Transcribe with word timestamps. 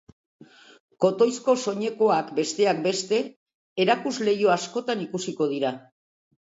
Kotoizko 1.03 1.55
soinekoak, 1.65 2.33
besteak 2.41 2.81
beste, 2.89 3.21
erakuslehio 3.87 4.53
askotan 4.59 5.09
ikusiko 5.09 5.53
dira. 5.57 5.77